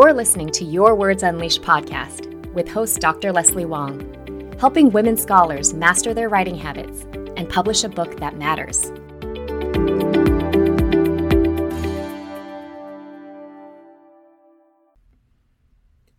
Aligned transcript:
You're 0.00 0.14
listening 0.14 0.50
to 0.50 0.64
Your 0.64 0.94
Words 0.94 1.24
Unleashed 1.24 1.62
podcast 1.62 2.52
with 2.54 2.68
host 2.68 3.00
Dr. 3.00 3.32
Leslie 3.32 3.64
Wong, 3.64 4.54
helping 4.60 4.92
women 4.92 5.16
scholars 5.16 5.74
master 5.74 6.14
their 6.14 6.28
writing 6.28 6.54
habits 6.54 7.02
and 7.36 7.48
publish 7.48 7.82
a 7.82 7.88
book 7.88 8.20
that 8.20 8.38
matters. 8.38 8.92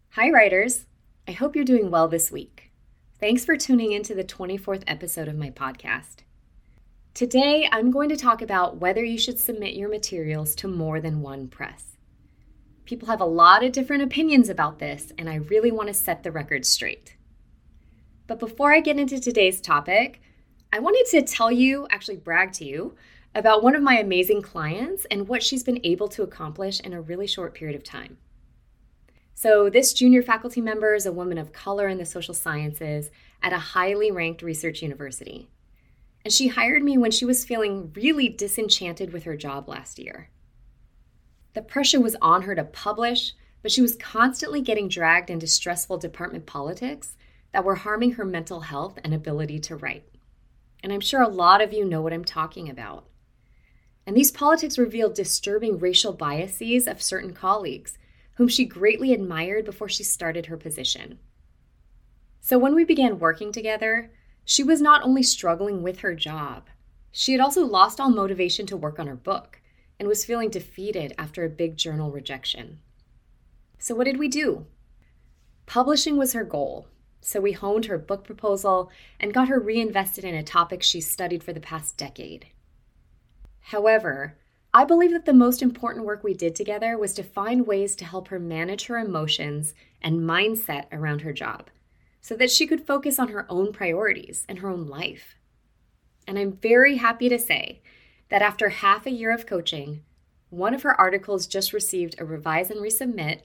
Hi, 0.10 0.30
writers. 0.30 0.86
I 1.26 1.32
hope 1.32 1.56
you're 1.56 1.64
doing 1.64 1.90
well 1.90 2.10
this 2.10 2.30
week. 2.30 2.74
Thanks 3.18 3.46
for 3.46 3.56
tuning 3.56 3.94
in 3.94 4.04
to 4.04 4.14
the 4.14 4.26
24th 4.26 4.84
episode 4.88 5.30
of 5.30 5.38
my 5.38 5.52
podcast. 5.52 6.18
Today, 7.14 7.70
I'm 7.72 7.92
going 7.92 8.10
to 8.10 8.18
talk 8.18 8.42
about 8.42 8.76
whether 8.76 9.06
you 9.06 9.18
should 9.18 9.40
submit 9.40 9.76
your 9.76 9.88
materials 9.88 10.54
to 10.56 10.68
more 10.68 11.00
than 11.00 11.22
one 11.22 11.48
press. 11.48 11.96
People 12.90 13.10
have 13.10 13.22
a 13.22 13.26
lot 13.26 13.64
of 13.64 13.72
different 13.72 14.02
opinions 14.02 14.50
about 14.50 14.80
this, 14.80 15.14
and 15.16 15.30
I 15.30 15.36
really 15.36 15.72
want 15.72 15.90
to 15.90 15.94
set 15.94 16.24
the 16.24 16.32
record 16.32 16.66
straight. 16.66 17.16
But 18.26 18.40
before 18.40 18.74
I 18.74 18.80
get 18.80 18.98
into 18.98 19.20
today's 19.20 19.62
topic, 19.62 20.24
I 20.74 20.80
wanted 20.80 21.06
to 21.12 21.22
tell 21.22 21.52
you, 21.52 21.86
actually 21.92 22.18
brag 22.18 22.52
to 22.54 22.66
you, 22.66 22.96
about 23.36 23.62
one 23.62 23.76
of 23.76 23.84
my 23.84 24.00
amazing 24.00 24.42
clients 24.42 25.06
and 25.12 25.28
what 25.28 25.44
she's 25.44 25.62
been 25.62 25.80
able 25.84 26.08
to 26.08 26.24
accomplish 26.24 26.80
in 26.80 26.94
a 26.94 27.00
really 27.00 27.28
short 27.28 27.54
period 27.54 27.76
of 27.76 27.84
time. 27.84 28.18
So, 29.36 29.70
this 29.70 29.94
junior 29.94 30.24
faculty 30.24 30.60
member 30.60 30.96
is 30.96 31.06
a 31.06 31.12
woman 31.12 31.38
of 31.38 31.54
color 31.54 31.88
in 31.90 32.00
the 32.00 32.08
social 32.08 32.34
sciences 32.34 33.12
at 33.44 33.54
a 33.54 33.60
highly 33.60 34.10
ranked 34.10 34.42
research 34.42 34.82
university. 34.82 35.52
And 36.26 36.34
she 36.34 36.48
hired 36.48 36.82
me 36.82 36.98
when 36.98 37.12
she 37.12 37.26
was 37.26 37.46
feeling 37.46 37.94
really 37.96 38.30
disenchanted 38.30 39.14
with 39.14 39.26
her 39.26 39.38
job 39.38 39.70
last 39.70 40.00
year. 40.00 40.32
The 41.54 41.62
pressure 41.62 42.00
was 42.00 42.16
on 42.22 42.44
her 42.44 42.56
to 42.56 42.64
publish, 42.64 43.34
but 43.62 43.72
she 43.72 43.82
was 43.82 43.96
constantly 43.96 44.62
getting 44.62 44.88
dragged 44.88 45.30
into 45.30 45.48
stressful 45.48 45.98
department 45.98 46.46
politics 46.46 47.16
that 47.52 47.66
were 47.66 47.76
harming 47.76 48.14
her 48.14 48.26
mental 48.26 48.62
health 48.62 49.00
and 49.04 49.14
ability 49.14 49.60
to 49.60 49.76
write. 49.76 50.08
And 50.84 50.94
I'm 50.94 51.02
sure 51.02 51.22
a 51.22 51.28
lot 51.28 51.62
of 51.62 51.74
you 51.74 51.84
know 51.84 52.02
what 52.02 52.14
I'm 52.14 52.24
talking 52.24 52.70
about. 52.70 53.06
And 54.06 54.16
these 54.16 54.32
politics 54.32 54.78
revealed 54.78 55.14
disturbing 55.16 55.78
racial 55.78 56.14
biases 56.14 56.88
of 56.88 57.02
certain 57.02 57.34
colleagues, 57.34 57.98
whom 58.36 58.48
she 58.48 58.66
greatly 58.66 59.14
admired 59.14 59.66
before 59.66 59.90
she 59.90 60.04
started 60.04 60.46
her 60.46 60.58
position. 60.58 61.20
So 62.40 62.58
when 62.58 62.74
we 62.74 62.86
began 62.86 63.20
working 63.20 63.52
together, 63.52 64.12
she 64.46 64.64
was 64.64 64.82
not 64.82 65.04
only 65.04 65.22
struggling 65.22 65.84
with 65.84 66.00
her 66.00 66.16
job, 66.16 66.70
she 67.12 67.34
had 67.34 67.42
also 67.42 67.66
lost 67.66 68.00
all 68.00 68.10
motivation 68.10 68.66
to 68.68 68.78
work 68.78 68.98
on 68.98 69.08
her 69.08 69.16
book 69.16 69.59
and 70.00 70.08
was 70.08 70.26
feeling 70.26 70.50
defeated 70.50 71.14
after 71.18 71.44
a 71.44 71.50
big 71.50 71.78
journal 71.78 72.10
rejection. 72.10 72.80
So, 73.78 73.94
what 73.94 74.06
did 74.06 74.18
we 74.18 74.28
do? 74.28 74.66
Publishing 75.66 76.18
was 76.18 76.34
her 76.34 76.44
goal, 76.44 76.88
so 77.22 77.42
we 77.42 77.52
honed 77.52 77.86
her 77.86 77.98
book 77.98 78.24
proposal 78.24 78.90
and 79.20 79.34
got 79.34 79.50
her 79.50 79.60
reinvested 79.60 80.24
in 80.24 80.34
a 80.34 80.44
topic 80.44 80.82
she 80.82 81.02
studied 81.02 81.44
for 81.44 81.54
the 81.54 81.60
past 81.60 81.98
decade. 81.98 82.48
However, 83.60 84.38
I 84.74 84.86
believe 84.86 85.12
that 85.12 85.26
the 85.26 85.34
most 85.34 85.62
important 85.62 86.06
work 86.06 86.24
we 86.24 86.34
did 86.34 86.56
together 86.56 86.98
was 86.98 87.14
to 87.16 87.24
find 87.24 87.68
ways 87.68 87.96
to 87.98 88.06
help 88.06 88.28
her 88.30 88.40
manage 88.40 88.86
her 88.86 88.98
emotions 88.98 89.74
and 90.02 90.22
mindset 90.22 90.86
around 90.92 91.22
her 91.22 91.34
job 91.34 91.70
so 92.22 92.36
that 92.36 92.52
she 92.52 92.68
could 92.68 92.86
focus 92.86 93.18
on 93.18 93.30
her 93.30 93.46
own 93.50 93.74
priorities 93.74 94.46
and 94.48 94.60
her 94.60 94.70
own 94.70 94.88
life. 94.88 95.36
And 96.28 96.38
I'm 96.38 96.52
very 96.52 96.98
happy 96.98 97.30
to 97.30 97.40
say 97.40 97.82
that 98.30 98.42
after 98.42 98.70
half 98.70 99.06
a 99.06 99.12
year 99.12 99.32
of 99.32 99.46
coaching, 99.46 100.04
one 100.50 100.74
of 100.74 100.84
her 100.84 101.00
articles 101.00 101.48
just 101.48 101.74
received 101.74 102.16
a 102.18 102.26
revise 102.26 102.72
and 102.72 102.80
resubmit, 102.80 103.42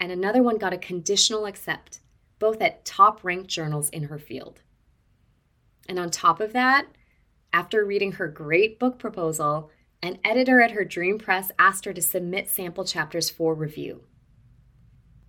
and 0.00 0.10
another 0.10 0.42
one 0.42 0.58
got 0.58 0.72
a 0.72 0.78
conditional 0.78 1.46
accept, 1.46 2.00
both 2.38 2.60
at 2.60 2.84
top 2.84 3.22
ranked 3.22 3.48
journals 3.48 3.88
in 3.90 4.04
her 4.04 4.18
field. 4.18 4.62
And 5.88 5.98
on 5.98 6.10
top 6.10 6.40
of 6.40 6.52
that, 6.52 6.86
after 7.52 7.84
reading 7.84 8.12
her 8.12 8.28
great 8.28 8.78
book 8.78 8.98
proposal, 8.98 9.70
an 10.02 10.18
editor 10.24 10.60
at 10.60 10.72
her 10.72 10.84
dream 10.84 11.18
press 11.18 11.52
asked 11.58 11.84
her 11.84 11.92
to 11.92 12.02
submit 12.02 12.50
sample 12.50 12.84
chapters 12.84 13.30
for 13.30 13.54
review. 13.54 14.02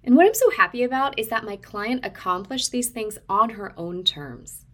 And 0.04 0.16
what 0.16 0.26
I'm 0.26 0.34
so 0.34 0.50
happy 0.50 0.84
about 0.84 1.18
is 1.18 1.30
that 1.30 1.46
my 1.46 1.56
client 1.56 2.06
accomplished 2.06 2.72
these 2.72 2.90
things 2.90 3.18
on 3.30 3.52
her 3.52 3.74
own 3.78 4.04
terms 4.04 4.66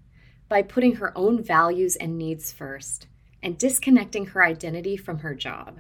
by 0.48 0.62
putting 0.64 0.96
her 0.96 1.16
own 1.16 1.44
values 1.44 1.96
and 1.96 2.18
needs 2.18 2.52
first 2.52 3.08
and 3.42 3.58
disconnecting 3.58 4.28
her 4.28 4.44
identity 4.44 4.98
from 4.98 5.20
her 5.20 5.34
job. 5.34 5.80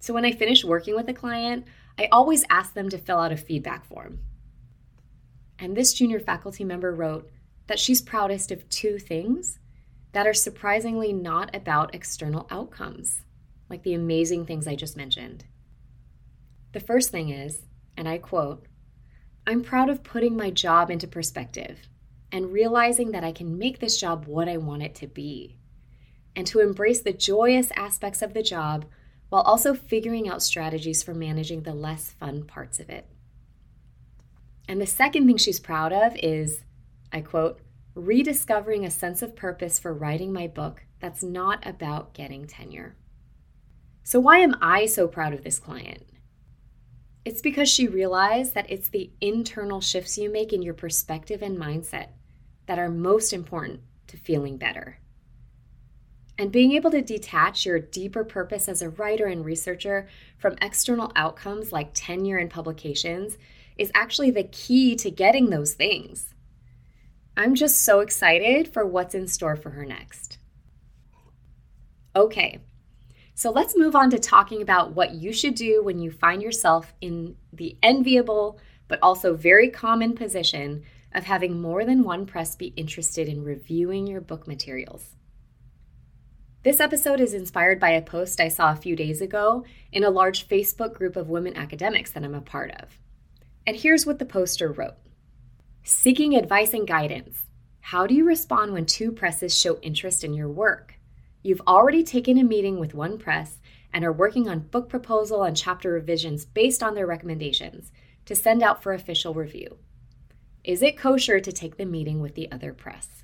So 0.00 0.14
when 0.14 0.24
I 0.24 0.32
finish 0.32 0.64
working 0.64 0.94
with 0.94 1.08
a 1.08 1.14
client, 1.14 1.66
I 1.98 2.08
always 2.12 2.44
ask 2.50 2.74
them 2.74 2.88
to 2.90 2.98
fill 2.98 3.18
out 3.18 3.32
a 3.32 3.36
feedback 3.36 3.86
form. 3.86 4.20
And 5.58 5.76
this 5.76 5.94
junior 5.94 6.20
faculty 6.20 6.64
member 6.64 6.94
wrote 6.94 7.30
that 7.66 7.78
she's 7.78 8.02
proudest 8.02 8.50
of 8.50 8.68
two 8.68 8.98
things 8.98 9.58
that 10.12 10.26
are 10.26 10.34
surprisingly 10.34 11.12
not 11.12 11.54
about 11.54 11.94
external 11.94 12.46
outcomes, 12.50 13.22
like 13.68 13.82
the 13.82 13.94
amazing 13.94 14.46
things 14.46 14.66
I 14.66 14.76
just 14.76 14.96
mentioned. 14.96 15.44
The 16.72 16.80
first 16.80 17.10
thing 17.10 17.30
is, 17.30 17.62
and 17.96 18.08
I 18.08 18.18
quote, 18.18 18.66
I'm 19.46 19.62
proud 19.62 19.88
of 19.88 20.02
putting 20.02 20.36
my 20.36 20.50
job 20.50 20.90
into 20.90 21.06
perspective 21.06 21.88
and 22.32 22.52
realizing 22.52 23.12
that 23.12 23.24
I 23.24 23.32
can 23.32 23.58
make 23.58 23.78
this 23.78 23.98
job 23.98 24.26
what 24.26 24.48
I 24.48 24.56
want 24.56 24.82
it 24.82 24.94
to 24.96 25.06
be 25.06 25.58
and 26.36 26.46
to 26.46 26.60
embrace 26.60 27.00
the 27.00 27.12
joyous 27.12 27.72
aspects 27.74 28.22
of 28.22 28.34
the 28.34 28.42
job 28.42 28.84
while 29.30 29.42
also 29.42 29.74
figuring 29.74 30.28
out 30.28 30.42
strategies 30.42 31.02
for 31.02 31.14
managing 31.14 31.62
the 31.62 31.74
less 31.74 32.12
fun 32.12 32.44
parts 32.44 32.78
of 32.78 32.90
it. 32.90 33.08
And 34.68 34.80
the 34.80 34.86
second 34.86 35.26
thing 35.26 35.38
she's 35.38 35.58
proud 35.58 35.92
of 35.92 36.14
is, 36.22 36.62
I 37.10 37.22
quote, 37.22 37.60
rediscovering 37.94 38.84
a 38.84 38.90
sense 38.90 39.22
of 39.22 39.34
purpose 39.34 39.78
for 39.78 39.94
writing 39.94 40.32
my 40.32 40.46
book 40.46 40.84
that's 41.00 41.22
not 41.22 41.66
about 41.66 42.14
getting 42.14 42.46
tenure. 42.46 42.94
So, 44.04 44.20
why 44.20 44.38
am 44.38 44.54
I 44.60 44.86
so 44.86 45.08
proud 45.08 45.32
of 45.32 45.42
this 45.42 45.58
client? 45.58 46.04
It's 47.24 47.40
because 47.40 47.68
she 47.68 47.88
realized 47.88 48.54
that 48.54 48.70
it's 48.70 48.88
the 48.88 49.10
internal 49.20 49.80
shifts 49.80 50.16
you 50.16 50.30
make 50.30 50.52
in 50.52 50.62
your 50.62 50.74
perspective 50.74 51.42
and 51.42 51.58
mindset 51.58 52.08
that 52.66 52.78
are 52.78 52.88
most 52.88 53.32
important 53.32 53.80
to 54.06 54.16
feeling 54.16 54.58
better. 54.58 55.00
And 56.38 56.52
being 56.52 56.72
able 56.72 56.90
to 56.90 57.00
detach 57.00 57.64
your 57.64 57.78
deeper 57.78 58.22
purpose 58.22 58.68
as 58.68 58.82
a 58.82 58.90
writer 58.90 59.26
and 59.26 59.44
researcher 59.44 60.06
from 60.36 60.56
external 60.60 61.10
outcomes 61.16 61.72
like 61.72 61.90
tenure 61.94 62.36
and 62.36 62.50
publications 62.50 63.38
is 63.78 63.90
actually 63.94 64.30
the 64.30 64.44
key 64.44 64.96
to 64.96 65.10
getting 65.10 65.48
those 65.48 65.74
things. 65.74 66.34
I'm 67.36 67.54
just 67.54 67.82
so 67.82 68.00
excited 68.00 68.72
for 68.72 68.86
what's 68.86 69.14
in 69.14 69.26
store 69.26 69.56
for 69.56 69.70
her 69.70 69.84
next. 69.84 70.38
Okay, 72.14 72.60
so 73.34 73.50
let's 73.50 73.76
move 73.76 73.94
on 73.94 74.08
to 74.10 74.18
talking 74.18 74.62
about 74.62 74.94
what 74.94 75.12
you 75.12 75.32
should 75.32 75.54
do 75.54 75.82
when 75.82 75.98
you 75.98 76.10
find 76.10 76.42
yourself 76.42 76.94
in 77.02 77.36
the 77.52 77.76
enviable 77.82 78.58
but 78.88 78.98
also 79.02 79.34
very 79.34 79.68
common 79.68 80.14
position 80.14 80.82
of 81.12 81.24
having 81.24 81.60
more 81.60 81.84
than 81.84 82.02
one 82.02 82.24
press 82.24 82.56
be 82.56 82.68
interested 82.76 83.28
in 83.28 83.44
reviewing 83.44 84.06
your 84.06 84.20
book 84.20 84.46
materials. 84.46 85.15
This 86.66 86.80
episode 86.80 87.20
is 87.20 87.32
inspired 87.32 87.78
by 87.78 87.90
a 87.90 88.02
post 88.02 88.40
I 88.40 88.48
saw 88.48 88.72
a 88.72 88.74
few 88.74 88.96
days 88.96 89.20
ago 89.20 89.64
in 89.92 90.02
a 90.02 90.10
large 90.10 90.48
Facebook 90.48 90.94
group 90.94 91.14
of 91.14 91.28
women 91.28 91.56
academics 91.56 92.10
that 92.10 92.24
I'm 92.24 92.34
a 92.34 92.40
part 92.40 92.72
of. 92.72 92.98
And 93.64 93.76
here's 93.76 94.04
what 94.04 94.18
the 94.18 94.24
poster 94.24 94.72
wrote 94.72 94.96
Seeking 95.84 96.34
advice 96.34 96.74
and 96.74 96.84
guidance. 96.84 97.44
How 97.78 98.08
do 98.08 98.16
you 98.16 98.24
respond 98.24 98.72
when 98.72 98.84
two 98.84 99.12
presses 99.12 99.56
show 99.56 99.78
interest 99.78 100.24
in 100.24 100.34
your 100.34 100.48
work? 100.48 100.94
You've 101.44 101.62
already 101.68 102.02
taken 102.02 102.36
a 102.36 102.42
meeting 102.42 102.80
with 102.80 102.94
one 102.94 103.16
press 103.16 103.60
and 103.92 104.04
are 104.04 104.12
working 104.12 104.48
on 104.48 104.58
book 104.58 104.88
proposal 104.88 105.44
and 105.44 105.56
chapter 105.56 105.92
revisions 105.92 106.44
based 106.44 106.82
on 106.82 106.96
their 106.96 107.06
recommendations 107.06 107.92
to 108.24 108.34
send 108.34 108.64
out 108.64 108.82
for 108.82 108.92
official 108.92 109.34
review. 109.34 109.78
Is 110.64 110.82
it 110.82 110.98
kosher 110.98 111.38
to 111.38 111.52
take 111.52 111.76
the 111.76 111.86
meeting 111.86 112.20
with 112.20 112.34
the 112.34 112.50
other 112.50 112.72
press? 112.72 113.22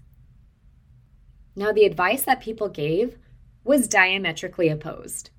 Now, 1.57 1.73
the 1.73 1.85
advice 1.85 2.23
that 2.23 2.41
people 2.41 2.69
gave 2.69 3.19
was 3.65 3.89
diametrically 3.89 4.69
opposed. 4.69 5.31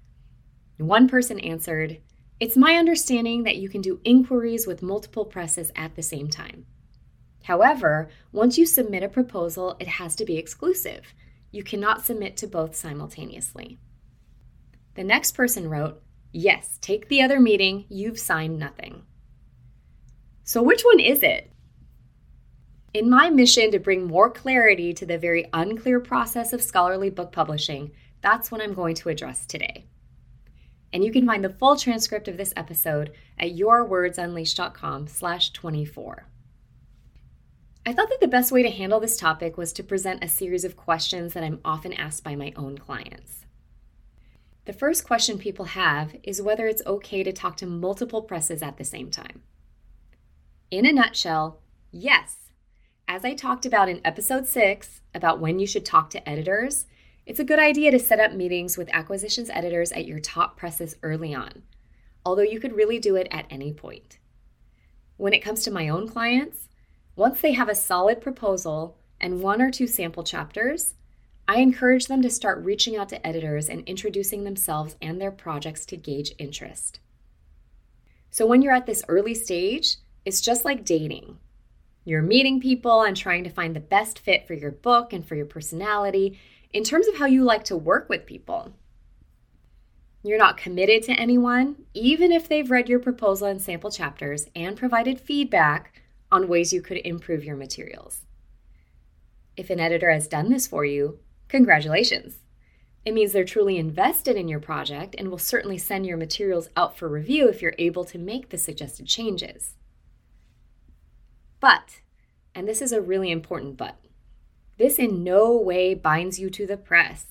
One 0.78 1.08
person 1.08 1.40
answered, 1.40 2.00
It's 2.40 2.58
my 2.58 2.76
understanding 2.76 3.44
that 3.44 3.58
you 3.58 3.70
can 3.70 3.82
do 3.82 4.00
inquiries 4.04 4.66
with 4.66 4.82
multiple 4.82 5.26
presses 5.26 5.72
at 5.76 5.96
the 5.96 6.02
same 6.02 6.30
time. 6.30 6.66
However, 7.44 8.10
once 8.32 8.58
you 8.58 8.66
submit 8.66 9.04
a 9.04 9.10
proposal, 9.10 9.76
it 9.80 9.88
has 9.88 10.16
to 10.16 10.26
be 10.26 10.38
exclusive. 10.38 11.14
You 11.52 11.64
cannot 11.64 12.06
submit 12.06 12.38
to 12.38 12.48
both 12.48 12.76
simultaneously. 12.76 13.80
The 14.96 15.04
next 15.04 15.34
person 15.34 15.70
wrote, 15.70 16.02
Yes, 16.32 16.80
take 16.82 17.10
the 17.10 17.22
other 17.22 17.40
meeting, 17.40 17.86
you've 17.90 18.18
signed 18.18 18.58
nothing. 18.58 19.04
So, 20.44 20.64
which 20.64 20.82
one 20.82 21.00
is 21.00 21.22
it? 21.22 21.52
In 22.94 23.10
my 23.10 23.30
mission 23.30 23.72
to 23.72 23.80
bring 23.80 24.06
more 24.06 24.30
clarity 24.30 24.94
to 24.94 25.06
the 25.06 25.18
very 25.18 25.48
unclear 25.54 26.00
process 26.00 26.54
of 26.54 26.62
scholarly 26.62 27.10
book 27.10 27.32
publishing, 27.32 27.92
that's 28.24 28.50
what 28.52 28.62
I'm 28.62 28.74
going 28.74 28.96
to 28.96 29.10
address 29.10 29.46
today. 29.46 29.86
and 30.94 31.04
you 31.04 31.12
can 31.12 31.26
find 31.26 31.44
the 31.44 31.50
full 31.50 31.76
transcript 31.76 32.28
of 32.28 32.38
this 32.38 32.54
episode 32.56 33.12
at 33.40 33.56
yourwordsunleashed.com 33.56 35.08
slash 35.08 35.50
24. 35.52 36.28
I 37.86 37.94
thought 37.94 38.10
that 38.10 38.20
the 38.22 38.28
best 38.28 38.52
way 38.52 38.62
to 38.64 38.70
handle 38.70 39.00
this 39.00 39.18
topic 39.18 39.58
was 39.58 39.74
to 39.74 39.84
present 39.84 40.24
a 40.24 40.28
series 40.28 40.64
of 40.64 40.78
questions 40.78 41.34
that 41.34 41.44
I'm 41.44 41.60
often 41.66 41.94
asked 41.94 42.24
by 42.24 42.36
my 42.36 42.54
own 42.56 42.78
clients. 42.78 43.46
The 44.66 44.72
first 44.72 45.04
question 45.04 45.38
people 45.40 45.66
have 45.66 46.16
is 46.24 46.42
whether 46.42 46.68
it's 46.68 46.86
okay 46.86 47.24
to 47.24 47.34
talk 47.34 47.58
to 47.58 47.66
multiple 47.66 48.22
presses 48.22 48.62
at 48.62 48.78
the 48.78 48.86
same 48.86 49.10
time. 49.10 49.42
In 50.72 50.86
a 50.86 50.94
nutshell, 50.94 51.60
yes. 51.92 52.38
As 53.08 53.26
I 53.26 53.34
talked 53.34 53.66
about 53.66 53.90
in 53.90 54.00
episode 54.06 54.48
6 54.48 55.02
about 55.14 55.40
when 55.42 55.60
you 55.60 55.68
should 55.68 55.86
talk 55.86 56.10
to 56.12 56.30
editors, 56.30 56.86
it's 57.26 57.40
a 57.40 57.46
good 57.46 57.60
idea 57.60 57.90
to 57.92 58.00
set 58.00 58.20
up 58.20 58.34
meetings 58.34 58.78
with 58.78 58.94
acquisitions 58.94 59.50
editors 59.50 59.92
at 59.94 60.06
your 60.06 60.20
top 60.20 60.58
presses 60.58 60.98
early 61.04 61.34
on, 61.34 61.64
although 62.26 62.42
you 62.42 62.60
could 62.60 62.76
really 62.76 63.00
do 63.00 63.16
it 63.16 63.28
at 63.32 63.46
any 63.50 63.72
point. 63.72 64.20
When 65.16 65.32
it 65.32 65.40
comes 65.40 65.64
to 65.64 65.72
my 65.72 65.88
own 65.88 66.10
clients, 66.10 66.68
once 67.16 67.40
they 67.40 67.54
have 67.54 67.70
a 67.70 67.76
solid 67.76 68.20
proposal 68.20 68.98
and 69.22 69.42
one 69.42 69.62
or 69.62 69.72
two 69.72 69.88
sample 69.88 70.24
chapters, 70.24 70.96
I 71.48 71.60
encourage 71.60 72.08
them 72.08 72.22
to 72.24 72.30
start 72.30 72.64
reaching 72.64 72.98
out 72.98 73.10
to 73.10 73.26
editors 73.26 73.70
and 73.70 73.88
introducing 73.88 74.44
themselves 74.44 74.98
and 75.02 75.22
their 75.22 75.32
projects 75.32 75.86
to 75.88 75.98
gauge 75.98 76.34
interest. 76.38 77.00
So, 78.32 78.46
when 78.46 78.62
you're 78.62 78.74
at 78.74 78.86
this 78.86 79.04
early 79.08 79.36
stage, 79.36 79.98
it's 80.26 80.42
just 80.42 80.66
like 80.66 80.84
dating. 80.84 81.38
You're 82.04 82.22
meeting 82.22 82.60
people 82.60 83.04
and 83.04 83.16
trying 83.16 83.44
to 83.46 83.50
find 83.50 83.76
the 83.76 83.80
best 83.80 84.20
fit 84.20 84.46
for 84.46 84.54
your 84.54 84.72
book 84.72 85.14
and 85.14 85.26
for 85.26 85.36
your 85.36 85.46
personality 85.46 86.38
in 86.74 86.84
terms 86.84 87.08
of 87.08 87.16
how 87.16 87.26
you 87.26 87.44
like 87.44 87.64
to 87.66 87.78
work 87.78 88.10
with 88.10 88.26
people. 88.26 88.74
You're 90.24 90.40
not 90.40 90.58
committed 90.58 91.04
to 91.04 91.14
anyone, 91.14 91.86
even 91.94 92.32
if 92.32 92.50
they've 92.50 92.70
read 92.70 92.90
your 92.90 93.00
proposal 93.00 93.48
and 93.48 93.62
sample 93.62 93.92
chapters 93.92 94.48
and 94.56 94.76
provided 94.76 95.20
feedback 95.20 96.02
on 96.32 96.48
ways 96.48 96.74
you 96.74 96.82
could 96.82 96.98
improve 96.98 97.44
your 97.44 97.56
materials. 97.56 98.22
If 99.56 99.70
an 99.70 99.80
editor 99.80 100.10
has 100.10 100.28
done 100.28 100.50
this 100.50 100.66
for 100.66 100.84
you, 100.84 101.20
congratulations. 101.48 102.40
It 103.06 103.14
means 103.14 103.34
they're 103.34 103.44
truly 103.44 103.78
invested 103.78 104.38
in 104.38 104.48
your 104.48 104.62
project 104.62 105.14
and 105.18 105.30
will 105.30 105.38
certainly 105.38 105.78
send 105.78 106.06
your 106.06 106.18
materials 106.18 106.70
out 106.76 106.98
for 106.98 107.10
review 107.10 107.50
if 107.50 107.62
you're 107.62 107.76
able 107.78 108.06
to 108.06 108.18
make 108.18 108.50
the 108.50 108.58
suggested 108.58 109.08
changes. 109.08 109.76
But, 111.60 112.00
and 112.56 112.68
this 112.68 112.82
is 112.82 112.94
a 112.94 113.02
really 113.02 113.30
important 113.30 113.78
but, 113.78 113.98
this 114.78 114.98
in 114.98 115.24
no 115.24 115.56
way 115.56 115.94
binds 115.94 116.40
you 116.40 116.50
to 116.52 116.66
the 116.66 116.78
press. 116.78 117.26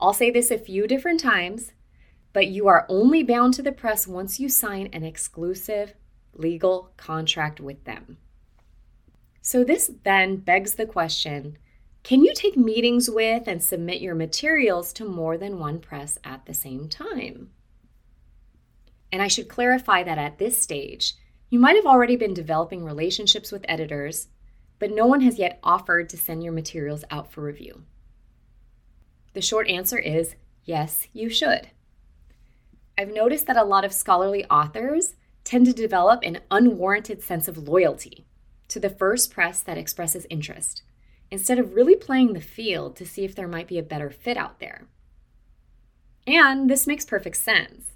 I'll 0.00 0.12
say 0.12 0.30
this 0.30 0.50
a 0.50 0.58
few 0.58 0.86
different 0.86 1.20
times, 1.20 1.72
but 2.32 2.48
you 2.48 2.68
are 2.68 2.86
only 2.88 3.22
bound 3.22 3.54
to 3.54 3.62
the 3.62 3.72
press 3.72 4.06
once 4.06 4.38
you 4.38 4.48
sign 4.48 4.88
an 4.92 5.04
exclusive 5.04 5.94
legal 6.34 6.92
contract 6.96 7.60
with 7.60 7.84
them. 7.84 8.18
So, 9.40 9.64
this 9.64 9.90
then 10.04 10.36
begs 10.36 10.74
the 10.74 10.86
question 10.86 11.56
can 12.02 12.22
you 12.22 12.32
take 12.34 12.56
meetings 12.56 13.10
with 13.10 13.48
and 13.48 13.60
submit 13.60 14.00
your 14.00 14.14
materials 14.14 14.92
to 14.92 15.04
more 15.04 15.36
than 15.36 15.58
one 15.58 15.80
press 15.80 16.18
at 16.22 16.46
the 16.46 16.54
same 16.54 16.88
time? 16.88 17.50
And 19.10 19.20
I 19.20 19.26
should 19.26 19.48
clarify 19.48 20.04
that 20.04 20.16
at 20.16 20.38
this 20.38 20.62
stage, 20.62 21.14
you 21.50 21.58
might 21.58 21.74
have 21.74 21.86
already 21.86 22.14
been 22.14 22.32
developing 22.32 22.84
relationships 22.84 23.50
with 23.50 23.64
editors 23.68 24.28
but 24.78 24.90
no 24.90 25.06
one 25.06 25.20
has 25.22 25.38
yet 25.38 25.58
offered 25.62 26.08
to 26.08 26.16
send 26.16 26.42
your 26.42 26.52
materials 26.52 27.04
out 27.10 27.32
for 27.32 27.42
review? 27.42 27.82
The 29.32 29.42
short 29.42 29.68
answer 29.68 29.98
is 29.98 30.36
yes, 30.64 31.08
you 31.12 31.28
should. 31.28 31.68
I've 32.98 33.12
noticed 33.12 33.46
that 33.46 33.56
a 33.56 33.64
lot 33.64 33.84
of 33.84 33.92
scholarly 33.92 34.44
authors 34.46 35.14
tend 35.44 35.66
to 35.66 35.72
develop 35.72 36.20
an 36.22 36.40
unwarranted 36.50 37.22
sense 37.22 37.46
of 37.46 37.68
loyalty 37.68 38.26
to 38.68 38.80
the 38.80 38.90
first 38.90 39.30
press 39.30 39.60
that 39.60 39.78
expresses 39.78 40.26
interest, 40.28 40.82
instead 41.30 41.58
of 41.58 41.74
really 41.74 41.94
playing 41.94 42.32
the 42.32 42.40
field 42.40 42.96
to 42.96 43.06
see 43.06 43.24
if 43.24 43.34
there 43.34 43.46
might 43.46 43.68
be 43.68 43.78
a 43.78 43.82
better 43.82 44.10
fit 44.10 44.36
out 44.36 44.58
there. 44.58 44.88
And 46.26 46.68
this 46.68 46.86
makes 46.86 47.04
perfect 47.04 47.36
sense. 47.36 47.92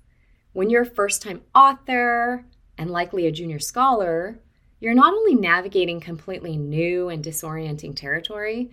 When 0.52 0.70
you're 0.70 0.82
a 0.82 0.86
first 0.86 1.22
time 1.22 1.42
author 1.54 2.44
and 2.78 2.90
likely 2.90 3.26
a 3.26 3.32
junior 3.32 3.58
scholar, 3.58 4.38
you're 4.80 4.94
not 4.94 5.12
only 5.14 5.34
navigating 5.34 6.00
completely 6.00 6.56
new 6.56 7.10
and 7.10 7.22
disorienting 7.22 7.94
territory, 7.94 8.70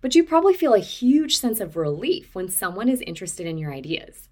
but 0.00 0.14
you 0.14 0.24
probably 0.24 0.54
feel 0.54 0.72
a 0.72 0.80
huge 0.80 1.36
sense 1.36 1.60
of 1.60 1.76
relief 1.76 2.34
when 2.34 2.48
someone 2.48 2.88
is 2.88 3.02
interested 3.02 3.46
in 3.46 3.58
your 3.58 3.72
ideas. 3.72 4.30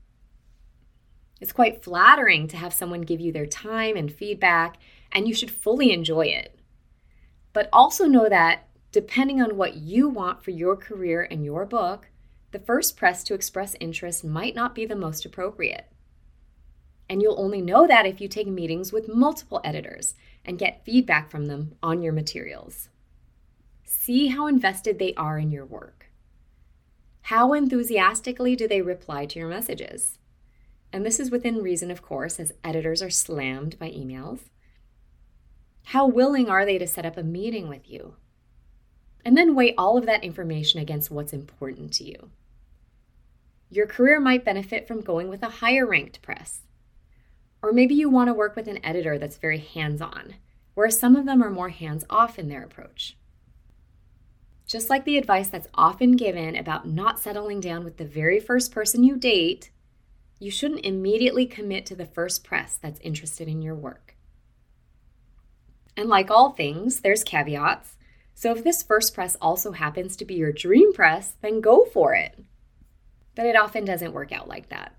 It's 1.40 1.52
quite 1.52 1.84
flattering 1.84 2.48
to 2.48 2.56
have 2.56 2.72
someone 2.72 3.02
give 3.02 3.20
you 3.20 3.30
their 3.30 3.46
time 3.46 3.96
and 3.96 4.12
feedback, 4.12 4.78
and 5.12 5.28
you 5.28 5.34
should 5.34 5.50
fully 5.50 5.92
enjoy 5.92 6.26
it. 6.26 6.58
But 7.52 7.68
also 7.72 8.06
know 8.06 8.28
that, 8.28 8.68
depending 8.90 9.40
on 9.40 9.56
what 9.56 9.76
you 9.76 10.08
want 10.08 10.42
for 10.42 10.50
your 10.50 10.76
career 10.76 11.28
and 11.30 11.44
your 11.44 11.66
book, 11.66 12.08
the 12.50 12.58
first 12.58 12.96
press 12.96 13.22
to 13.24 13.34
express 13.34 13.76
interest 13.78 14.24
might 14.24 14.54
not 14.54 14.74
be 14.74 14.86
the 14.86 14.96
most 14.96 15.26
appropriate. 15.26 15.92
And 17.08 17.22
you'll 17.22 17.40
only 17.40 17.62
know 17.62 17.86
that 17.86 18.06
if 18.06 18.20
you 18.20 18.28
take 18.28 18.46
meetings 18.46 18.92
with 18.92 19.08
multiple 19.08 19.60
editors 19.64 20.14
and 20.44 20.58
get 20.58 20.84
feedback 20.84 21.30
from 21.30 21.46
them 21.46 21.74
on 21.82 22.02
your 22.02 22.12
materials. 22.12 22.88
See 23.84 24.28
how 24.28 24.46
invested 24.46 24.98
they 24.98 25.14
are 25.14 25.38
in 25.38 25.50
your 25.50 25.64
work. 25.64 26.06
How 27.22 27.52
enthusiastically 27.52 28.56
do 28.56 28.68
they 28.68 28.80
reply 28.80 29.26
to 29.26 29.38
your 29.38 29.48
messages? 29.48 30.18
And 30.92 31.04
this 31.04 31.20
is 31.20 31.30
within 31.30 31.62
reason, 31.62 31.90
of 31.90 32.02
course, 32.02 32.40
as 32.40 32.52
editors 32.64 33.02
are 33.02 33.10
slammed 33.10 33.78
by 33.78 33.90
emails. 33.90 34.40
How 35.84 36.06
willing 36.06 36.48
are 36.48 36.64
they 36.64 36.78
to 36.78 36.86
set 36.86 37.06
up 37.06 37.16
a 37.16 37.22
meeting 37.22 37.68
with 37.68 37.90
you? 37.90 38.16
And 39.24 39.36
then 39.36 39.54
weigh 39.54 39.74
all 39.74 39.98
of 39.98 40.06
that 40.06 40.24
information 40.24 40.80
against 40.80 41.10
what's 41.10 41.32
important 41.32 41.92
to 41.94 42.04
you. 42.04 42.30
Your 43.70 43.86
career 43.86 44.20
might 44.20 44.44
benefit 44.44 44.88
from 44.88 45.02
going 45.02 45.28
with 45.28 45.42
a 45.42 45.50
higher 45.50 45.86
ranked 45.86 46.22
press 46.22 46.60
or 47.62 47.72
maybe 47.72 47.94
you 47.94 48.08
want 48.08 48.28
to 48.28 48.34
work 48.34 48.56
with 48.56 48.68
an 48.68 48.84
editor 48.84 49.18
that's 49.18 49.36
very 49.36 49.58
hands 49.58 50.00
on, 50.00 50.34
whereas 50.74 50.98
some 50.98 51.16
of 51.16 51.26
them 51.26 51.42
are 51.42 51.50
more 51.50 51.70
hands 51.70 52.04
off 52.08 52.38
in 52.38 52.48
their 52.48 52.62
approach. 52.62 53.16
Just 54.66 54.90
like 54.90 55.04
the 55.04 55.16
advice 55.16 55.48
that's 55.48 55.68
often 55.74 56.12
given 56.12 56.54
about 56.54 56.86
not 56.86 57.18
settling 57.18 57.58
down 57.58 57.84
with 57.84 57.96
the 57.96 58.04
very 58.04 58.38
first 58.38 58.70
person 58.70 59.02
you 59.02 59.16
date, 59.16 59.70
you 60.38 60.50
shouldn't 60.50 60.84
immediately 60.84 61.46
commit 61.46 61.86
to 61.86 61.96
the 61.96 62.06
first 62.06 62.44
press 62.44 62.78
that's 62.80 63.00
interested 63.00 63.48
in 63.48 63.62
your 63.62 63.74
work. 63.74 64.14
And 65.96 66.08
like 66.08 66.30
all 66.30 66.50
things, 66.50 67.00
there's 67.00 67.24
caveats. 67.24 67.96
So 68.34 68.52
if 68.52 68.62
this 68.62 68.82
first 68.82 69.14
press 69.14 69.36
also 69.40 69.72
happens 69.72 70.16
to 70.16 70.24
be 70.24 70.34
your 70.34 70.52
dream 70.52 70.92
press, 70.92 71.34
then 71.40 71.60
go 71.60 71.86
for 71.86 72.14
it. 72.14 72.38
But 73.34 73.46
it 73.46 73.56
often 73.56 73.84
doesn't 73.84 74.12
work 74.12 74.32
out 74.32 74.48
like 74.48 74.68
that. 74.68 74.94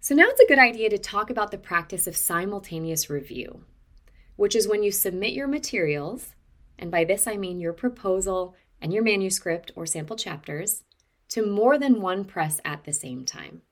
So 0.00 0.14
now 0.14 0.26
it's 0.28 0.40
a 0.40 0.46
good 0.46 0.58
idea 0.58 0.88
to 0.90 0.98
talk 0.98 1.28
about 1.28 1.50
the 1.50 1.58
practice 1.58 2.06
of 2.06 2.16
simultaneous 2.16 3.10
review, 3.10 3.64
which 4.36 4.54
is 4.54 4.68
when 4.68 4.82
you 4.82 4.92
submit 4.92 5.32
your 5.32 5.48
materials, 5.48 6.34
and 6.78 6.90
by 6.90 7.04
this 7.04 7.26
I 7.26 7.36
mean 7.36 7.58
your 7.58 7.72
proposal 7.72 8.54
and 8.80 8.92
your 8.92 9.02
manuscript 9.02 9.72
or 9.74 9.86
sample 9.86 10.16
chapters, 10.16 10.84
to 11.30 11.44
more 11.44 11.78
than 11.78 12.00
one 12.00 12.24
press 12.24 12.60
at 12.64 12.84
the 12.84 12.92
same 12.92 13.24
time. 13.24 13.62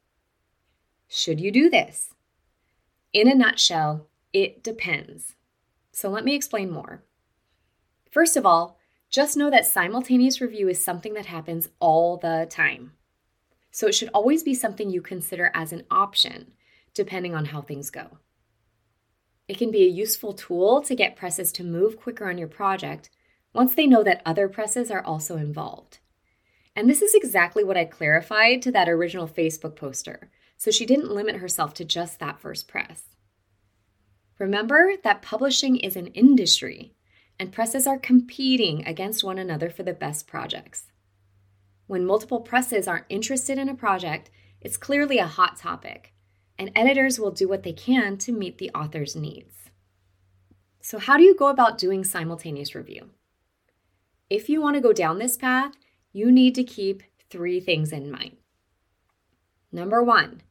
Should 1.09 1.41
you 1.41 1.53
do 1.53 1.71
this? 1.71 2.13
In 3.13 3.29
a 3.31 3.35
nutshell, 3.35 4.09
it 4.33 4.65
depends. 4.65 5.37
So 5.93 6.11
let 6.11 6.25
me 6.25 6.35
explain 6.35 6.71
more. 6.71 7.05
First 8.11 8.37
of 8.37 8.45
all, 8.45 8.79
just 9.09 9.37
know 9.37 9.49
that 9.51 9.65
simultaneous 9.65 10.41
review 10.41 10.69
is 10.69 10.83
something 10.83 11.15
that 11.15 11.27
happens 11.27 11.69
all 11.79 12.17
the 12.17 12.47
time. 12.51 12.93
So 13.77 13.87
it 13.87 13.95
should 13.95 14.09
always 14.15 14.43
be 14.43 14.55
something 14.55 14.89
you 14.89 15.03
consider 15.03 15.51
as 15.53 15.71
an 15.71 15.85
option, 15.91 16.55
depending 16.95 17.35
on 17.35 17.45
how 17.45 17.61
things 17.61 17.91
go. 17.91 18.17
It 19.49 19.59
can 19.59 19.71
be 19.71 19.85
a 19.85 20.01
useful 20.03 20.33
tool 20.33 20.81
to 20.81 20.95
get 20.95 21.15
presses 21.15 21.53
to 21.53 21.63
move 21.63 22.01
quicker 22.01 22.27
on 22.27 22.39
your 22.39 22.49
project 22.49 23.11
once 23.53 23.75
they 23.75 23.87
know 23.87 24.03
that 24.03 24.23
other 24.25 24.49
presses 24.49 24.91
are 24.91 25.05
also 25.05 25.37
involved. 25.37 25.99
And 26.75 26.89
this 26.89 27.03
is 27.03 27.15
exactly 27.15 27.63
what 27.63 27.77
I 27.77 27.85
clarified 27.85 28.63
to 28.63 28.73
that 28.73 28.89
original 28.89 29.29
Facebook 29.29 29.77
poster, 29.77 30.31
so 30.57 30.71
she 30.71 30.87
didn't 30.87 31.13
limit 31.13 31.37
herself 31.37 31.75
to 31.75 31.85
just 31.85 32.19
that 32.19 32.41
first 32.41 32.69
press. 32.69 33.03
Remember 34.39 34.93
that 35.05 35.21
publishing 35.21 35.77
is 35.77 35.97
an 35.97 36.07
industry, 36.09 36.95
and 37.39 37.53
presses 37.53 37.87
are 37.87 37.99
competing 37.99 38.87
against 38.87 39.23
one 39.23 39.37
another 39.37 39.69
for 39.69 39.83
the 39.83 39.93
best 39.93 40.27
projects. 40.27 40.85
When 41.87 42.05
multiple 42.05 42.41
presses 42.41 42.89
aren't 42.89 43.07
interested 43.09 43.59
in 43.59 43.69
a 43.69 43.75
project, 43.75 44.31
it's 44.61 44.77
clearly 44.77 45.19
a 45.19 45.27
hot 45.27 45.57
topic, 45.57 46.13
and 46.59 46.73
editors 46.75 47.21
will 47.21 47.31
do 47.31 47.49
what 47.49 47.63
they 47.63 47.73
can 47.73 48.17
to 48.19 48.33
meet 48.33 48.59
the 48.59 48.71
author's 48.71 49.15
needs. 49.15 49.71
So, 50.81 50.99
how 50.99 51.17
do 51.17 51.23
you 51.23 51.37
go 51.37 51.49
about 51.49 51.79
doing 51.79 52.05
simultaneous 52.05 52.75
review? 52.75 53.11
If 54.29 54.49
you 54.49 54.61
want 54.61 54.75
to 54.75 54.81
go 54.81 54.93
down 54.93 55.19
this 55.19 55.37
path, 55.37 55.75
you 56.13 56.33
need 56.33 56.55
to 56.57 56.65
keep 56.65 57.03
three 57.31 57.61
things 57.61 57.93
in 57.93 58.11
mind. 58.11 58.37
Number 59.71 60.03
one, 60.03 60.43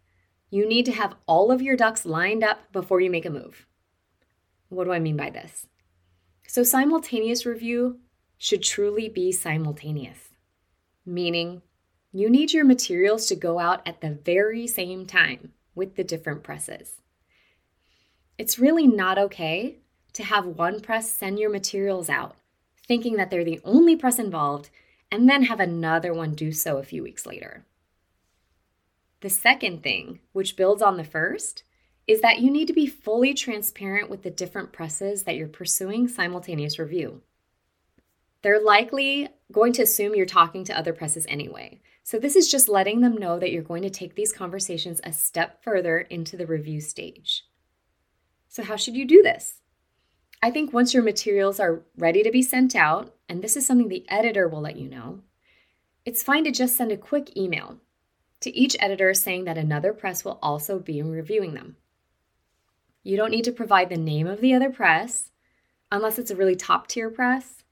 you 0.49 0.67
need 0.67 0.85
to 0.85 0.91
have 0.91 1.15
all 1.25 1.51
of 1.51 1.61
your 1.61 1.75
ducks 1.75 2.05
lined 2.05 2.43
up 2.43 2.71
before 2.71 3.01
you 3.01 3.09
make 3.09 3.25
a 3.25 3.29
move. 3.29 3.65
What 4.69 4.85
do 4.85 4.93
I 4.93 4.99
mean 4.99 5.17
by 5.17 5.29
this? 5.29 5.67
So, 6.47 6.63
simultaneous 6.63 7.45
review 7.45 7.99
should 8.37 8.63
truly 8.63 9.09
be 9.09 9.31
simultaneous, 9.31 10.34
meaning 11.05 11.61
you 12.11 12.29
need 12.29 12.53
your 12.53 12.65
materials 12.65 13.25
to 13.27 13.35
go 13.35 13.59
out 13.59 13.85
at 13.85 14.01
the 14.01 14.11
very 14.11 14.67
same 14.67 15.05
time 15.05 15.51
with 15.75 15.95
the 15.95 16.03
different 16.03 16.43
presses. 16.43 17.01
It's 18.37 18.59
really 18.59 18.87
not 18.87 19.17
okay 19.17 19.79
to 20.13 20.23
have 20.23 20.45
one 20.45 20.79
press 20.79 21.11
send 21.11 21.39
your 21.39 21.49
materials 21.49 22.09
out, 22.09 22.35
thinking 22.87 23.17
that 23.17 23.29
they're 23.29 23.43
the 23.43 23.61
only 23.63 23.95
press 23.95 24.17
involved, 24.17 24.69
and 25.11 25.29
then 25.29 25.43
have 25.43 25.59
another 25.59 26.13
one 26.13 26.33
do 26.33 26.51
so 26.51 26.77
a 26.77 26.83
few 26.83 27.03
weeks 27.03 27.25
later. 27.25 27.65
The 29.21 29.29
second 29.29 29.83
thing, 29.83 30.19
which 30.33 30.55
builds 30.55 30.81
on 30.81 30.97
the 30.97 31.03
first, 31.03 31.63
is 32.07 32.21
that 32.21 32.39
you 32.39 32.51
need 32.51 32.67
to 32.67 32.73
be 32.73 32.87
fully 32.87 33.33
transparent 33.33 34.09
with 34.09 34.23
the 34.23 34.29
different 34.29 34.71
presses 34.71 35.23
that 35.23 35.35
you're 35.35 35.47
pursuing 35.47 36.07
simultaneous 36.07 36.77
review. 36.77 37.21
They're 38.41 38.61
likely 38.61 39.29
going 39.51 39.73
to 39.73 39.83
assume 39.83 40.15
you're 40.15 40.25
talking 40.25 40.63
to 40.65 40.77
other 40.77 40.93
presses 40.93 41.25
anyway. 41.29 41.81
So, 42.03 42.19
this 42.19 42.35
is 42.35 42.51
just 42.51 42.69
letting 42.69 43.01
them 43.01 43.15
know 43.15 43.39
that 43.39 43.51
you're 43.51 43.63
going 43.63 43.83
to 43.83 43.89
take 43.89 44.15
these 44.15 44.31
conversations 44.31 45.01
a 45.03 45.11
step 45.11 45.63
further 45.63 45.99
into 45.99 46.37
the 46.37 46.45
review 46.45 46.81
stage. 46.81 47.45
So, 48.47 48.63
how 48.63 48.75
should 48.75 48.95
you 48.95 49.05
do 49.05 49.23
this? 49.23 49.61
I 50.41 50.51
think 50.51 50.71
once 50.71 50.93
your 50.93 51.03
materials 51.03 51.59
are 51.59 51.81
ready 51.97 52.21
to 52.21 52.31
be 52.31 52.41
sent 52.41 52.75
out, 52.75 53.15
and 53.27 53.41
this 53.41 53.57
is 53.57 53.65
something 53.65 53.87
the 53.87 54.05
editor 54.09 54.47
will 54.47 54.61
let 54.61 54.77
you 54.77 54.87
know, 54.87 55.21
it's 56.05 56.21
fine 56.21 56.43
to 56.43 56.51
just 56.51 56.77
send 56.77 56.91
a 56.91 56.97
quick 56.97 57.35
email 57.35 57.79
to 58.41 58.55
each 58.55 58.75
editor 58.79 59.13
saying 59.15 59.45
that 59.45 59.57
another 59.57 59.91
press 59.91 60.23
will 60.23 60.37
also 60.43 60.77
be 60.77 61.01
reviewing 61.01 61.55
them. 61.55 61.77
You 63.01 63.17
don't 63.17 63.31
need 63.31 63.45
to 63.45 63.51
provide 63.51 63.89
the 63.89 63.97
name 63.97 64.27
of 64.27 64.39
the 64.39 64.53
other 64.53 64.69
press 64.69 65.31
unless 65.91 66.19
it's 66.19 66.31
a 66.31 66.35
really 66.35 66.55
top 66.55 66.87
tier 66.87 67.09
press. 67.09 67.63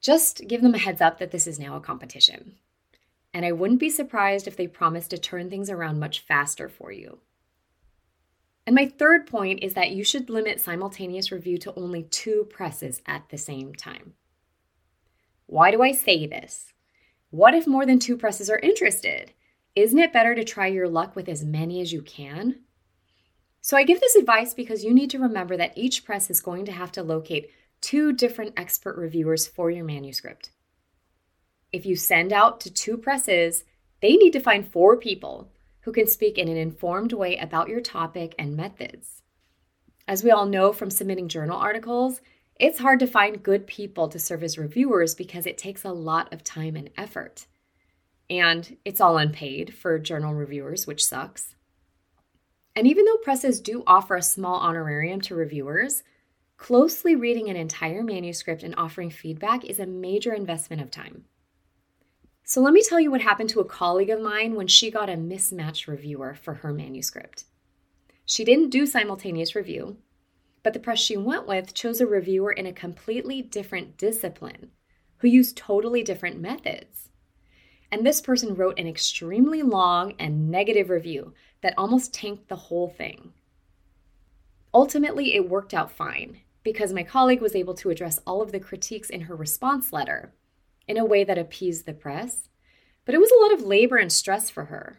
Just 0.00 0.46
give 0.46 0.62
them 0.62 0.74
a 0.74 0.78
heads 0.78 1.00
up 1.00 1.18
that 1.18 1.30
this 1.30 1.46
is 1.46 1.58
now 1.58 1.76
a 1.76 1.80
competition. 1.80 2.56
And 3.34 3.44
I 3.44 3.52
wouldn't 3.52 3.80
be 3.80 3.90
surprised 3.90 4.46
if 4.46 4.56
they 4.56 4.66
promise 4.66 5.08
to 5.08 5.18
turn 5.18 5.50
things 5.50 5.68
around 5.68 5.98
much 5.98 6.20
faster 6.20 6.68
for 6.68 6.92
you. 6.92 7.18
And 8.66 8.74
my 8.74 8.86
third 8.86 9.26
point 9.26 9.62
is 9.62 9.74
that 9.74 9.92
you 9.92 10.02
should 10.02 10.28
limit 10.28 10.60
simultaneous 10.60 11.30
review 11.30 11.56
to 11.58 11.74
only 11.74 12.02
two 12.02 12.46
presses 12.50 13.00
at 13.06 13.28
the 13.28 13.38
same 13.38 13.74
time. 13.74 14.14
Why 15.46 15.70
do 15.70 15.82
I 15.82 15.92
say 15.92 16.26
this? 16.26 16.72
What 17.30 17.54
if 17.54 17.66
more 17.66 17.86
than 17.86 17.98
two 17.98 18.16
presses 18.16 18.50
are 18.50 18.58
interested? 18.58 19.32
Isn't 19.76 19.98
it 19.98 20.12
better 20.12 20.34
to 20.34 20.42
try 20.42 20.66
your 20.66 20.88
luck 20.88 21.14
with 21.14 21.28
as 21.28 21.44
many 21.44 21.80
as 21.80 21.92
you 21.92 22.02
can? 22.02 22.60
So 23.60 23.76
I 23.76 23.84
give 23.84 24.00
this 24.00 24.16
advice 24.16 24.54
because 24.54 24.84
you 24.84 24.94
need 24.94 25.10
to 25.10 25.18
remember 25.18 25.56
that 25.56 25.76
each 25.76 26.04
press 26.04 26.30
is 26.30 26.40
going 26.40 26.64
to 26.66 26.72
have 26.72 26.90
to 26.92 27.02
locate 27.02 27.50
two 27.86 28.12
different 28.12 28.52
expert 28.56 28.96
reviewers 28.96 29.46
for 29.46 29.70
your 29.70 29.84
manuscript. 29.84 30.50
If 31.72 31.86
you 31.86 31.94
send 31.94 32.32
out 32.32 32.58
to 32.62 32.72
two 32.72 32.96
presses, 32.96 33.62
they 34.02 34.16
need 34.16 34.32
to 34.32 34.40
find 34.40 34.66
four 34.66 34.96
people 34.96 35.52
who 35.82 35.92
can 35.92 36.08
speak 36.08 36.36
in 36.36 36.48
an 36.48 36.56
informed 36.56 37.12
way 37.12 37.36
about 37.36 37.68
your 37.68 37.80
topic 37.80 38.34
and 38.40 38.56
methods. 38.56 39.22
As 40.08 40.24
we 40.24 40.32
all 40.32 40.46
know 40.46 40.72
from 40.72 40.90
submitting 40.90 41.28
journal 41.28 41.56
articles, 41.56 42.20
it's 42.58 42.80
hard 42.80 42.98
to 42.98 43.06
find 43.06 43.44
good 43.44 43.68
people 43.68 44.08
to 44.08 44.18
serve 44.18 44.42
as 44.42 44.58
reviewers 44.58 45.14
because 45.14 45.46
it 45.46 45.56
takes 45.56 45.84
a 45.84 45.92
lot 45.92 46.32
of 46.32 46.42
time 46.42 46.74
and 46.74 46.90
effort. 46.98 47.46
And 48.28 48.78
it's 48.84 49.00
all 49.00 49.16
unpaid 49.16 49.74
for 49.74 49.96
journal 50.00 50.34
reviewers, 50.34 50.88
which 50.88 51.06
sucks. 51.06 51.54
And 52.74 52.88
even 52.88 53.04
though 53.04 53.18
presses 53.18 53.60
do 53.60 53.84
offer 53.86 54.16
a 54.16 54.22
small 54.22 54.56
honorarium 54.56 55.20
to 55.20 55.36
reviewers, 55.36 56.02
closely 56.56 57.14
reading 57.14 57.48
an 57.48 57.56
entire 57.56 58.02
manuscript 58.02 58.62
and 58.62 58.74
offering 58.76 59.10
feedback 59.10 59.64
is 59.64 59.78
a 59.78 59.86
major 59.86 60.32
investment 60.32 60.82
of 60.82 60.90
time. 60.90 61.24
So, 62.44 62.60
let 62.60 62.72
me 62.72 62.82
tell 62.82 63.00
you 63.00 63.10
what 63.10 63.20
happened 63.20 63.50
to 63.50 63.60
a 63.60 63.64
colleague 63.64 64.10
of 64.10 64.20
mine 64.20 64.54
when 64.54 64.68
she 64.68 64.90
got 64.90 65.10
a 65.10 65.16
mismatched 65.16 65.88
reviewer 65.88 66.34
for 66.34 66.54
her 66.54 66.72
manuscript. 66.72 67.44
She 68.24 68.44
didn't 68.44 68.70
do 68.70 68.86
simultaneous 68.86 69.54
review, 69.54 69.98
but 70.62 70.72
the 70.72 70.78
press 70.78 70.98
she 70.98 71.16
went 71.16 71.46
with 71.46 71.74
chose 71.74 72.00
a 72.00 72.06
reviewer 72.06 72.52
in 72.52 72.66
a 72.66 72.72
completely 72.72 73.42
different 73.42 73.96
discipline 73.96 74.70
who 75.18 75.28
used 75.28 75.56
totally 75.56 76.02
different 76.02 76.40
methods. 76.40 77.10
And 77.90 78.04
this 78.04 78.20
person 78.20 78.54
wrote 78.54 78.78
an 78.78 78.86
extremely 78.86 79.62
long 79.62 80.14
and 80.18 80.50
negative 80.50 80.90
review 80.90 81.34
that 81.62 81.74
almost 81.76 82.12
tanked 82.12 82.48
the 82.48 82.56
whole 82.56 82.88
thing. 82.88 83.32
Ultimately, 84.74 85.34
it 85.34 85.48
worked 85.48 85.72
out 85.72 85.90
fine 85.90 86.40
because 86.66 86.92
my 86.92 87.04
colleague 87.04 87.40
was 87.40 87.54
able 87.54 87.74
to 87.74 87.90
address 87.90 88.18
all 88.26 88.42
of 88.42 88.50
the 88.50 88.58
critiques 88.58 89.08
in 89.08 89.20
her 89.20 89.36
response 89.36 89.92
letter 89.92 90.34
in 90.88 90.96
a 90.96 91.04
way 91.04 91.22
that 91.22 91.38
appeased 91.38 91.86
the 91.86 91.94
press. 91.94 92.48
But 93.04 93.14
it 93.14 93.20
was 93.20 93.30
a 93.30 93.40
lot 93.40 93.52
of 93.52 93.64
labor 93.64 93.98
and 93.98 94.12
stress 94.12 94.50
for 94.50 94.64
her, 94.64 94.98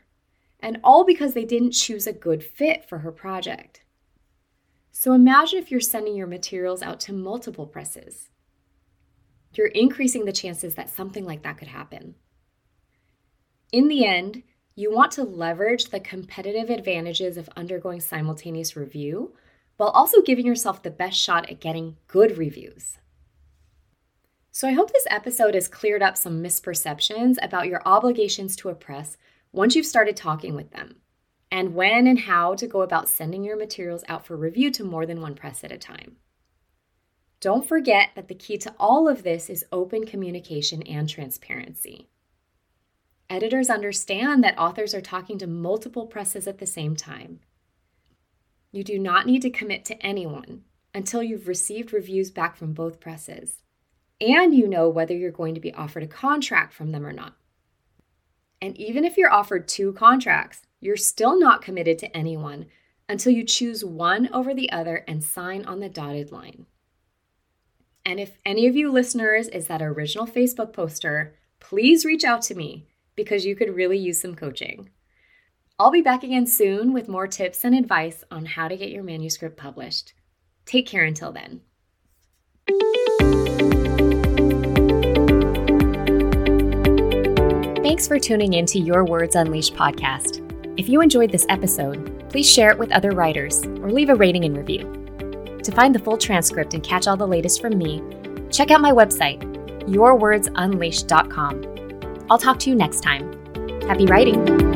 and 0.62 0.80
all 0.82 1.04
because 1.04 1.34
they 1.34 1.44
didn't 1.44 1.74
choose 1.74 2.08
a 2.08 2.14
good 2.14 2.42
fit 2.42 2.88
for 2.88 3.00
her 3.00 3.12
project. 3.12 3.82
So 4.94 5.12
imagine 5.12 5.60
if 5.60 5.70
you're 5.70 5.82
sending 5.82 6.16
your 6.16 6.26
materials 6.26 6.82
out 6.82 7.02
to 7.02 7.12
multiple 7.12 7.68
presses. 7.68 8.30
You're 9.54 9.68
increasing 9.68 10.24
the 10.24 10.32
chances 10.32 10.76
that 10.76 10.90
something 10.90 11.26
like 11.26 11.44
that 11.44 11.58
could 11.58 11.68
happen. 11.68 12.16
In 13.74 13.90
the 13.90 14.06
end, 14.06 14.42
you 14.74 14.90
want 14.90 15.12
to 15.14 15.24
leverage 15.24 15.90
the 15.90 16.00
competitive 16.00 16.70
advantages 16.70 17.36
of 17.36 17.50
undergoing 17.58 18.00
simultaneous 18.00 18.78
review 18.78 19.34
while 19.78 19.90
also 19.90 20.22
giving 20.22 20.46
yourself 20.46 20.84
the 20.84 20.92
best 20.92 21.18
shot 21.18 21.50
at 21.50 21.62
getting 21.62 21.98
good 22.08 22.38
reviews. 22.38 22.98
So, 24.52 24.68
I 24.68 24.72
hope 24.72 24.92
this 24.92 25.08
episode 25.10 25.54
has 25.54 25.68
cleared 25.68 26.02
up 26.02 26.18
some 26.18 26.44
misperceptions 26.44 27.36
about 27.42 27.68
your 27.68 27.82
obligations 27.86 28.56
to 28.58 28.70
a 28.70 28.76
press 28.76 29.16
once 29.52 29.76
you've 29.76 29.86
started 29.86 30.18
talking 30.18 30.56
with 30.56 30.72
them, 30.72 30.96
and 31.52 31.76
when 31.76 32.08
and 32.08 32.20
how 32.20 32.56
to 32.56 32.68
go 32.68 32.82
about 32.82 33.08
sending 33.08 33.44
your 33.44 33.56
materials 33.56 34.04
out 34.08 34.26
for 34.26 34.36
review 34.36 34.72
to 34.72 34.84
more 34.84 35.06
than 35.06 35.22
one 35.22 35.36
press 35.36 35.64
at 35.64 35.72
a 35.72 35.78
time. 35.78 36.18
Don't 37.40 37.68
forget 37.68 38.10
that 38.16 38.30
the 38.30 38.36
key 38.36 38.58
to 38.58 38.74
all 38.80 39.08
of 39.08 39.22
this 39.22 39.48
is 39.50 39.64
open 39.72 40.06
communication 40.08 40.82
and 40.84 41.08
transparency. 41.08 42.10
Editors 43.30 43.70
understand 43.70 44.44
that 44.44 44.58
authors 44.58 44.96
are 44.96 45.02
talking 45.02 45.38
to 45.38 45.46
multiple 45.46 46.08
presses 46.08 46.48
at 46.48 46.58
the 46.58 46.66
same 46.66 46.96
time. 46.96 47.42
You 48.78 48.84
do 48.84 49.00
not 49.00 49.26
need 49.26 49.42
to 49.42 49.50
commit 49.50 49.86
to 49.86 50.06
anyone 50.06 50.62
until 50.94 51.24
you've 51.24 51.48
received 51.48 51.92
reviews 51.92 52.30
back 52.30 52.56
from 52.56 52.74
both 52.74 53.00
presses 53.00 53.64
and 54.22 54.54
you 54.54 54.68
know 54.68 54.88
whether 54.88 55.18
you're 55.18 55.32
going 55.32 55.56
to 55.56 55.60
be 55.60 55.74
offered 55.74 56.04
a 56.04 56.08
contract 56.08 56.76
from 56.76 56.92
them 56.92 57.04
or 57.04 57.12
not. 57.12 57.38
And 58.62 58.78
even 58.78 59.04
if 59.04 59.18
you're 59.18 59.34
offered 59.34 59.68
two 59.68 59.94
contracts, 59.94 60.62
you're 60.80 60.96
still 60.96 61.40
not 61.40 61.64
committed 61.64 61.98
to 61.98 62.16
anyone 62.16 62.68
until 63.10 63.32
you 63.32 63.44
choose 63.44 63.84
one 63.84 64.32
over 64.32 64.54
the 64.54 64.72
other 64.72 65.04
and 65.08 65.24
sign 65.24 65.66
on 65.66 65.80
the 65.80 65.90
dotted 65.90 66.32
line. 66.32 66.68
And 68.06 68.20
if 68.20 68.38
any 68.46 68.68
of 68.68 68.76
you 68.76 68.92
listeners 68.92 69.48
is 69.48 69.66
that 69.66 69.82
original 69.82 70.28
Facebook 70.28 70.72
poster, 70.72 71.34
please 71.60 72.06
reach 72.06 72.24
out 72.24 72.44
to 72.44 72.54
me 72.54 72.86
because 73.16 73.44
you 73.44 73.56
could 73.56 73.76
really 73.76 73.98
use 73.98 74.22
some 74.22 74.36
coaching. 74.36 74.92
I'll 75.80 75.92
be 75.92 76.02
back 76.02 76.24
again 76.24 76.48
soon 76.48 76.92
with 76.92 77.08
more 77.08 77.28
tips 77.28 77.64
and 77.64 77.76
advice 77.76 78.24
on 78.32 78.46
how 78.46 78.68
to 78.68 78.76
get 78.76 78.90
your 78.90 79.04
manuscript 79.04 79.58
published. 79.58 80.14
Take 80.66 80.88
care 80.88 81.04
until 81.04 81.32
then. 81.32 81.62
Thanks 87.84 88.08
for 88.08 88.18
tuning 88.18 88.54
in 88.54 88.66
to 88.68 88.80
Your 88.80 89.04
Words 89.06 89.36
Unleashed 89.36 89.76
podcast. 89.76 90.44
If 90.80 90.90
you 90.90 91.02
enjoyed 91.02 91.32
this 91.32 91.46
episode, 91.48 92.28
please 92.30 92.52
share 92.52 92.72
it 92.72 92.80
with 92.80 92.92
other 92.92 93.12
writers 93.12 93.64
or 93.64 93.92
leave 93.92 94.10
a 94.10 94.16
rating 94.16 94.46
and 94.46 94.58
review. 94.58 95.60
To 95.64 95.72
find 95.72 95.94
the 95.94 96.00
full 96.00 96.18
transcript 96.18 96.74
and 96.74 96.84
catch 96.84 97.08
all 97.08 97.18
the 97.18 97.28
latest 97.28 97.62
from 97.62 97.78
me, 97.78 98.02
check 98.52 98.72
out 98.72 98.82
my 98.82 98.92
website, 98.92 99.42
yourwordsunleashed.com. 99.84 102.26
I'll 102.32 102.40
talk 102.40 102.58
to 102.60 102.70
you 102.72 102.76
next 102.76 103.02
time. 103.02 103.32
Happy 103.84 104.08
writing! 104.08 104.67